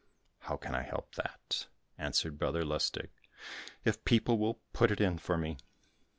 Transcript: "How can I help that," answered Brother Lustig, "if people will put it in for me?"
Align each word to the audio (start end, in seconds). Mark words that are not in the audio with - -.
"How 0.39 0.57
can 0.57 0.73
I 0.73 0.81
help 0.81 1.13
that," 1.13 1.67
answered 1.95 2.39
Brother 2.39 2.63
Lustig, 2.65 3.09
"if 3.85 4.03
people 4.03 4.39
will 4.39 4.59
put 4.73 4.89
it 4.89 4.99
in 4.99 5.19
for 5.19 5.37
me?" 5.37 5.57